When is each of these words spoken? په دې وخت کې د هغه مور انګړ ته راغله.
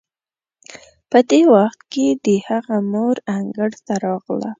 په 1.09 1.19
دې 1.29 1.41
وخت 1.53 1.79
کې 1.91 2.07
د 2.25 2.27
هغه 2.47 2.77
مور 2.91 3.15
انګړ 3.37 3.69
ته 3.85 3.93
راغله. 4.05 4.49